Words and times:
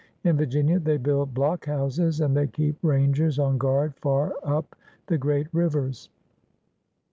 In 0.23 0.35
Vir* 0.35 0.47
ginia 0.47 0.83
they 0.83 0.97
build 0.97 1.35
blockhouses 1.35 2.21
and 2.25 2.35
th^ 2.35 2.51
keep 2.53 2.75
rangers 2.81 3.37
on 3.37 3.59
guard 3.59 3.95
far 3.97 4.33
up 4.43 4.75
the 5.05 5.17
great 5.19 5.45
rivers. 5.53 6.09